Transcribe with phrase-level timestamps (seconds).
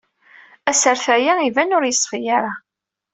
[0.71, 2.53] Asertay-a iban ur yeṣfi ara.